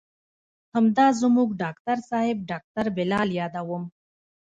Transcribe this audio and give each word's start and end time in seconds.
همدا 0.75 1.07
زموږ 1.21 1.49
ډاکتر 1.61 1.97
صاحب 2.09 2.37
ډاکتر 2.49 2.85
بلال 2.97 3.29
يادوم. 3.39 3.83